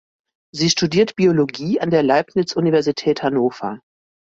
Sie 0.51 0.71
studiert 0.71 1.15
Biologie 1.15 1.79
an 1.79 1.91
der 1.91 2.01
Leibniz 2.01 2.55
Universität 2.55 3.21
Hannover. 3.21 3.81